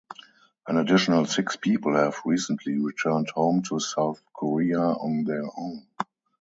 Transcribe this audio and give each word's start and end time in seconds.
An 0.67 0.77
additional 0.77 1.25
six 1.27 1.55
people 1.57 1.95
have 1.95 2.15
recently 2.25 2.75
returned 2.79 3.29
home 3.29 3.61
to 3.69 3.79
South 3.79 4.19
Korea 4.33 4.79
on 4.79 5.25
their 5.25 5.43
own. 5.55 5.85